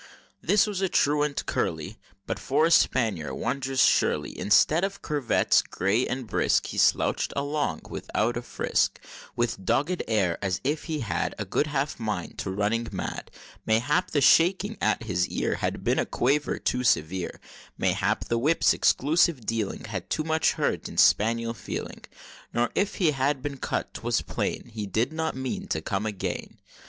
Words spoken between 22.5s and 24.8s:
Nor if he had been cut, 'twas plain